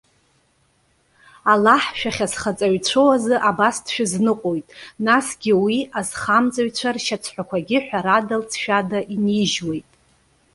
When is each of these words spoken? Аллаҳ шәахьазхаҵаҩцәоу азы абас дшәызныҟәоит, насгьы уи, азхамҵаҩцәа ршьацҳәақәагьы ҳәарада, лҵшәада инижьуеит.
Аллаҳ 1.51 1.83
шәахьазхаҵаҩцәоу 1.99 3.09
азы 3.15 3.35
абас 3.49 3.75
дшәызныҟәоит, 3.85 4.67
насгьы 5.05 5.53
уи, 5.63 5.77
азхамҵаҩцәа 5.99 6.89
ршьацҳәақәагьы 6.95 7.77
ҳәарада, 7.85 8.35
лҵшәада 8.41 8.99
инижьуеит. 9.13 9.87